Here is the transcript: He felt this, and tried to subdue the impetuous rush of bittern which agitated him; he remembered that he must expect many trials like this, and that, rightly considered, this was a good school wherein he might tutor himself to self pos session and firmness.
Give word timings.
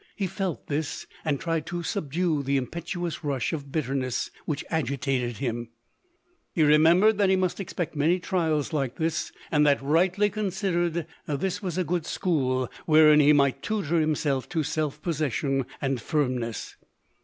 He 0.15 0.25
felt 0.25 0.65
this, 0.65 1.05
and 1.23 1.39
tried 1.39 1.67
to 1.67 1.83
subdue 1.83 2.41
the 2.41 2.57
impetuous 2.57 3.23
rush 3.23 3.53
of 3.53 3.71
bittern 3.71 4.03
which 4.47 4.65
agitated 4.71 5.37
him; 5.37 5.69
he 6.55 6.63
remembered 6.63 7.19
that 7.19 7.29
he 7.29 7.35
must 7.35 7.59
expect 7.59 7.95
many 7.95 8.17
trials 8.17 8.73
like 8.73 8.95
this, 8.95 9.31
and 9.51 9.63
that, 9.67 9.79
rightly 9.79 10.31
considered, 10.31 11.05
this 11.27 11.61
was 11.61 11.77
a 11.77 11.83
good 11.83 12.07
school 12.07 12.67
wherein 12.87 13.19
he 13.19 13.31
might 13.31 13.61
tutor 13.61 13.99
himself 13.99 14.49
to 14.49 14.63
self 14.63 14.99
pos 15.03 15.17
session 15.17 15.67
and 15.79 16.01
firmness. 16.01 16.77